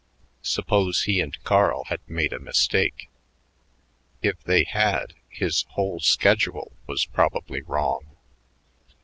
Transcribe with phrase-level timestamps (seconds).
[0.41, 3.07] Suppose he and Carl had made a mistake.
[4.23, 8.03] If they had, his whole schedule was probably wrong.